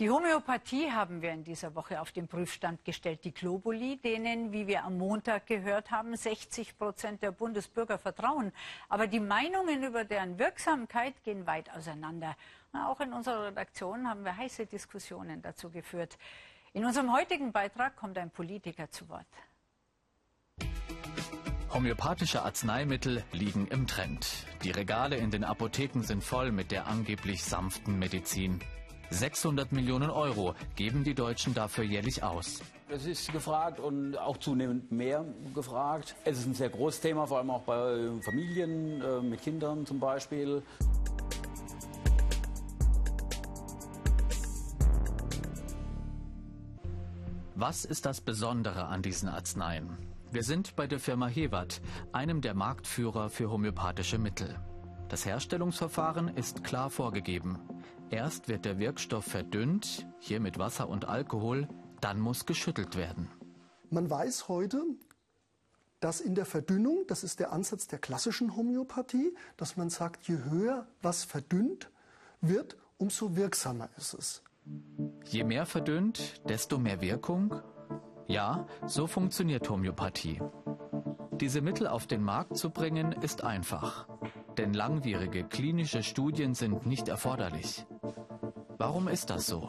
Die 0.00 0.10
Homöopathie 0.10 0.90
haben 0.90 1.22
wir 1.22 1.30
in 1.30 1.44
dieser 1.44 1.76
Woche 1.76 2.00
auf 2.00 2.10
den 2.10 2.26
Prüfstand 2.26 2.84
gestellt. 2.84 3.24
Die 3.24 3.32
Globuli, 3.32 3.96
denen, 3.98 4.50
wie 4.50 4.66
wir 4.66 4.82
am 4.82 4.98
Montag 4.98 5.46
gehört 5.46 5.92
haben, 5.92 6.16
60 6.16 6.76
Prozent 6.76 7.22
der 7.22 7.30
Bundesbürger 7.30 7.96
vertrauen. 7.96 8.50
Aber 8.88 9.06
die 9.06 9.20
Meinungen 9.20 9.84
über 9.84 10.04
deren 10.04 10.36
Wirksamkeit 10.40 11.22
gehen 11.22 11.46
weit 11.46 11.70
auseinander. 11.70 12.34
Auch 12.72 12.98
in 12.98 13.12
unserer 13.12 13.46
Redaktion 13.46 14.08
haben 14.08 14.24
wir 14.24 14.36
heiße 14.36 14.66
Diskussionen 14.66 15.42
dazu 15.42 15.70
geführt. 15.70 16.18
In 16.72 16.84
unserem 16.84 17.12
heutigen 17.12 17.52
Beitrag 17.52 17.94
kommt 17.94 18.18
ein 18.18 18.30
Politiker 18.30 18.90
zu 18.90 19.08
Wort. 19.08 19.28
Homöopathische 21.72 22.42
Arzneimittel 22.42 23.22
liegen 23.30 23.68
im 23.68 23.86
Trend. 23.86 24.44
Die 24.64 24.72
Regale 24.72 25.18
in 25.18 25.30
den 25.30 25.44
Apotheken 25.44 26.02
sind 26.02 26.24
voll 26.24 26.50
mit 26.50 26.72
der 26.72 26.88
angeblich 26.88 27.44
sanften 27.44 27.96
Medizin. 28.00 28.60
600 29.10 29.72
Millionen 29.72 30.10
Euro 30.10 30.54
geben 30.76 31.04
die 31.04 31.14
Deutschen 31.14 31.54
dafür 31.54 31.84
jährlich 31.84 32.22
aus. 32.22 32.60
Es 32.88 33.06
ist 33.06 33.32
gefragt 33.32 33.80
und 33.80 34.16
auch 34.16 34.36
zunehmend 34.36 34.92
mehr 34.92 35.24
gefragt. 35.54 36.14
Es 36.24 36.38
ist 36.38 36.46
ein 36.46 36.54
sehr 36.54 36.68
großes 36.68 37.00
Thema, 37.00 37.26
vor 37.26 37.38
allem 37.38 37.50
auch 37.50 37.62
bei 37.62 38.10
Familien 38.22 39.00
äh, 39.00 39.20
mit 39.20 39.42
Kindern 39.42 39.86
zum 39.86 40.00
Beispiel. 40.00 40.62
Was 47.56 47.84
ist 47.84 48.04
das 48.04 48.20
Besondere 48.20 48.86
an 48.86 49.00
diesen 49.00 49.28
Arzneien? 49.28 49.96
Wir 50.32 50.42
sind 50.42 50.74
bei 50.74 50.88
der 50.88 50.98
Firma 50.98 51.28
Hewat, 51.28 51.80
einem 52.12 52.40
der 52.40 52.54
Marktführer 52.54 53.30
für 53.30 53.48
homöopathische 53.48 54.18
Mittel. 54.18 54.58
Das 55.08 55.24
Herstellungsverfahren 55.24 56.28
ist 56.36 56.64
klar 56.64 56.90
vorgegeben. 56.90 57.60
Erst 58.10 58.48
wird 58.48 58.64
der 58.64 58.78
Wirkstoff 58.78 59.24
verdünnt, 59.24 60.06
hier 60.18 60.40
mit 60.40 60.58
Wasser 60.58 60.88
und 60.88 61.06
Alkohol, 61.06 61.68
dann 62.00 62.20
muss 62.20 62.46
geschüttelt 62.46 62.96
werden. 62.96 63.30
Man 63.90 64.08
weiß 64.10 64.48
heute, 64.48 64.82
dass 66.00 66.20
in 66.20 66.34
der 66.34 66.44
Verdünnung, 66.44 67.06
das 67.08 67.24
ist 67.24 67.40
der 67.40 67.52
Ansatz 67.52 67.86
der 67.86 67.98
klassischen 67.98 68.56
Homöopathie, 68.56 69.34
dass 69.56 69.76
man 69.76 69.88
sagt, 69.88 70.28
je 70.28 70.38
höher 70.50 70.86
was 71.00 71.24
verdünnt 71.24 71.90
wird, 72.40 72.76
umso 72.98 73.36
wirksamer 73.36 73.88
ist 73.96 74.14
es. 74.14 74.42
Je 75.24 75.44
mehr 75.44 75.66
verdünnt, 75.66 76.42
desto 76.48 76.78
mehr 76.78 77.00
Wirkung? 77.00 77.54
Ja, 78.26 78.66
so 78.86 79.06
funktioniert 79.06 79.68
Homöopathie. 79.68 80.40
Diese 81.32 81.60
Mittel 81.60 81.86
auf 81.86 82.06
den 82.06 82.22
Markt 82.22 82.56
zu 82.56 82.70
bringen, 82.70 83.12
ist 83.12 83.42
einfach. 83.42 84.06
Denn 84.56 84.72
langwierige 84.72 85.44
klinische 85.44 86.02
Studien 86.02 86.54
sind 86.54 86.86
nicht 86.86 87.08
erforderlich. 87.08 87.84
Warum 88.78 89.08
ist 89.08 89.30
das 89.30 89.46
so? 89.46 89.68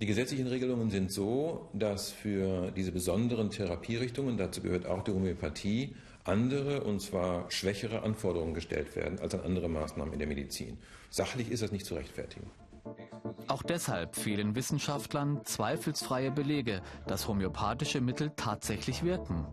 Die 0.00 0.06
gesetzlichen 0.06 0.46
Regelungen 0.46 0.90
sind 0.90 1.12
so, 1.12 1.68
dass 1.72 2.10
für 2.10 2.70
diese 2.70 2.92
besonderen 2.92 3.50
Therapierichtungen, 3.50 4.36
dazu 4.36 4.62
gehört 4.62 4.86
auch 4.86 5.02
die 5.02 5.10
Homöopathie, 5.10 5.96
andere 6.24 6.84
und 6.84 7.00
zwar 7.00 7.50
schwächere 7.50 8.02
Anforderungen 8.02 8.54
gestellt 8.54 8.94
werden 8.94 9.18
als 9.18 9.34
an 9.34 9.40
andere 9.40 9.68
Maßnahmen 9.68 10.12
in 10.12 10.18
der 10.20 10.28
Medizin. 10.28 10.78
Sachlich 11.10 11.50
ist 11.50 11.62
das 11.62 11.72
nicht 11.72 11.84
zu 11.84 11.94
rechtfertigen. 11.94 12.50
Auch 13.48 13.62
deshalb 13.62 14.14
fehlen 14.14 14.54
Wissenschaftlern 14.54 15.40
zweifelsfreie 15.44 16.30
Belege, 16.30 16.80
dass 17.06 17.26
homöopathische 17.26 18.00
Mittel 18.00 18.30
tatsächlich 18.36 19.02
wirken. 19.02 19.46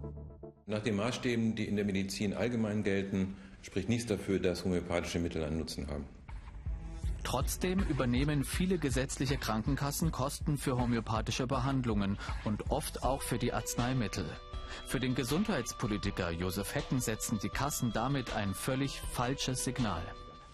Nach 0.68 0.82
den 0.82 0.96
Maßstäben, 0.96 1.56
die 1.56 1.66
in 1.66 1.76
der 1.76 1.86
Medizin 1.86 2.34
allgemein 2.34 2.84
gelten, 2.84 3.36
spricht 3.66 3.90
nichts 3.90 4.06
dafür, 4.06 4.40
dass 4.40 4.64
homöopathische 4.64 5.20
Mittel 5.20 5.44
einen 5.44 5.58
Nutzen 5.58 5.88
haben. 5.88 6.06
Trotzdem 7.24 7.80
übernehmen 7.80 8.44
viele 8.44 8.78
gesetzliche 8.78 9.38
Krankenkassen 9.38 10.12
Kosten 10.12 10.58
für 10.60 10.78
homöopathische 10.78 11.48
Behandlungen 11.48 12.20
und 12.44 12.70
oft 12.70 13.04
auch 13.04 13.24
für 13.24 13.40
die 13.40 13.52
Arzneimittel. 13.52 14.26
Für 14.86 15.00
den 15.00 15.16
Gesundheitspolitiker 15.16 16.30
Josef 16.30 16.76
Hecken 16.76 17.00
setzen 17.00 17.40
die 17.42 17.50
Kassen 17.50 17.92
damit 17.94 18.36
ein 18.36 18.54
völlig 18.54 19.02
falsches 19.12 19.64
Signal. 19.64 20.04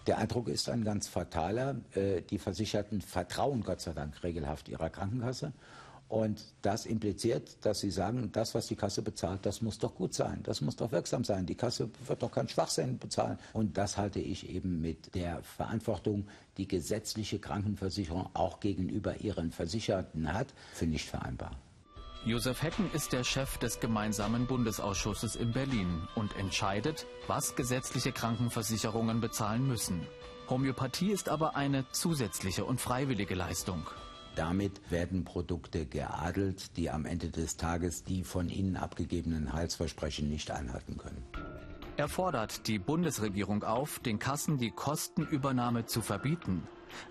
Der 0.06 0.16
Eindruck 0.16 0.48
ist 0.48 0.70
ein 0.70 0.82
ganz 0.82 1.08
fataler. 1.08 1.76
Äh, 1.94 2.22
die 2.22 2.38
Versicherten 2.38 3.02
vertrauen 3.02 3.62
Gott 3.62 3.82
sei 3.82 3.92
Dank 3.92 4.22
regelhaft 4.22 4.68
ihrer 4.68 4.88
Krankenkasse 4.88 5.52
und 6.12 6.44
das 6.60 6.84
impliziert, 6.84 7.56
dass 7.62 7.80
Sie 7.80 7.90
sagen, 7.90 8.28
das, 8.32 8.54
was 8.54 8.66
die 8.66 8.76
Kasse 8.76 9.00
bezahlt, 9.00 9.46
das 9.46 9.62
muss 9.62 9.78
doch 9.78 9.94
gut 9.94 10.12
sein, 10.12 10.40
das 10.42 10.60
muss 10.60 10.76
doch 10.76 10.92
wirksam 10.92 11.24
sein. 11.24 11.46
Die 11.46 11.54
Kasse 11.54 11.88
wird 12.06 12.22
doch 12.22 12.30
keinen 12.30 12.50
Schwachsinn 12.50 12.98
bezahlen. 12.98 13.38
Und 13.54 13.78
das 13.78 13.96
halte 13.96 14.20
ich 14.20 14.50
eben 14.50 14.82
mit 14.82 15.14
der 15.14 15.42
Verantwortung, 15.42 16.26
die 16.58 16.68
gesetzliche 16.68 17.38
Krankenversicherung 17.38 18.28
auch 18.34 18.60
gegenüber 18.60 19.22
ihren 19.22 19.52
Versicherten 19.52 20.30
hat, 20.30 20.48
für 20.74 20.86
nicht 20.86 21.08
vereinbar. 21.08 21.52
Josef 22.26 22.62
Hecken 22.62 22.90
ist 22.92 23.14
der 23.14 23.24
Chef 23.24 23.56
des 23.56 23.80
gemeinsamen 23.80 24.46
Bundesausschusses 24.46 25.34
in 25.34 25.52
Berlin 25.52 26.06
und 26.14 26.36
entscheidet, 26.36 27.06
was 27.26 27.56
gesetzliche 27.56 28.12
Krankenversicherungen 28.12 29.22
bezahlen 29.22 29.66
müssen. 29.66 30.06
Homöopathie 30.50 31.10
ist 31.10 31.30
aber 31.30 31.56
eine 31.56 31.86
zusätzliche 31.92 32.66
und 32.66 32.82
freiwillige 32.82 33.34
Leistung. 33.34 33.86
Damit 34.34 34.80
werden 34.90 35.24
Produkte 35.24 35.84
geadelt, 35.86 36.76
die 36.76 36.90
am 36.90 37.04
Ende 37.04 37.28
des 37.28 37.56
Tages 37.56 38.02
die 38.02 38.24
von 38.24 38.48
ihnen 38.48 38.76
abgegebenen 38.76 39.52
Heilsversprechen 39.52 40.28
nicht 40.30 40.50
einhalten 40.50 40.96
können. 40.96 41.22
Er 41.98 42.08
fordert 42.08 42.66
die 42.66 42.78
Bundesregierung 42.78 43.62
auf, 43.64 43.98
den 43.98 44.18
Kassen 44.18 44.56
die 44.56 44.70
Kostenübernahme 44.70 45.84
zu 45.84 46.00
verbieten. 46.00 46.66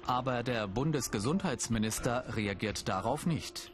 Aber 0.06 0.44
der 0.44 0.68
Bundesgesundheitsminister 0.68 2.36
reagiert 2.36 2.90
darauf 2.90 3.26
nicht. 3.26 3.72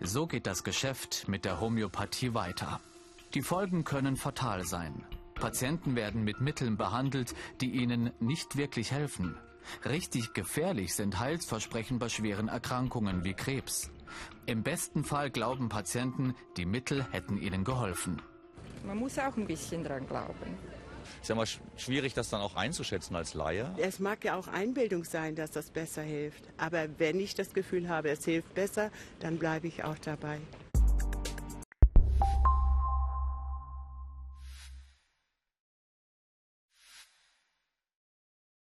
So 0.00 0.26
geht 0.26 0.46
das 0.46 0.62
Geschäft 0.62 1.26
mit 1.26 1.44
der 1.44 1.60
Homöopathie 1.60 2.34
weiter. 2.34 2.80
Die 3.34 3.42
Folgen 3.42 3.84
können 3.84 4.16
fatal 4.16 4.64
sein. 4.64 5.04
Patienten 5.34 5.96
werden 5.96 6.22
mit 6.22 6.40
Mitteln 6.40 6.76
behandelt, 6.76 7.34
die 7.60 7.70
ihnen 7.70 8.12
nicht 8.20 8.56
wirklich 8.56 8.92
helfen. 8.92 9.36
Richtig 9.84 10.32
gefährlich 10.32 10.94
sind 10.94 11.18
Heilsversprechen 11.18 11.98
bei 11.98 12.08
schweren 12.08 12.48
Erkrankungen 12.48 13.24
wie 13.24 13.34
Krebs. 13.34 13.90
Im 14.46 14.62
besten 14.62 15.04
Fall 15.04 15.30
glauben 15.30 15.68
Patienten, 15.68 16.34
die 16.56 16.66
Mittel 16.66 17.06
hätten 17.10 17.36
ihnen 17.36 17.64
geholfen. 17.64 18.22
Man 18.84 18.98
muss 18.98 19.18
auch 19.18 19.36
ein 19.36 19.46
bisschen 19.46 19.82
dran 19.82 20.06
glauben. 20.06 20.56
Ist 21.20 21.28
ja 21.28 21.34
mal 21.34 21.46
schwierig, 21.76 22.14
das 22.14 22.30
dann 22.30 22.40
auch 22.40 22.56
einzuschätzen 22.56 23.16
als 23.16 23.34
Laie. 23.34 23.74
Es 23.78 23.98
mag 23.98 24.24
ja 24.24 24.36
auch 24.36 24.48
Einbildung 24.48 25.04
sein, 25.04 25.34
dass 25.34 25.50
das 25.50 25.70
besser 25.70 26.02
hilft. 26.02 26.44
Aber 26.56 26.86
wenn 26.98 27.20
ich 27.20 27.34
das 27.34 27.52
Gefühl 27.52 27.88
habe, 27.88 28.10
es 28.10 28.24
hilft 28.24 28.54
besser, 28.54 28.90
dann 29.20 29.38
bleibe 29.38 29.66
ich 29.66 29.84
auch 29.84 29.98
dabei. 29.98 30.38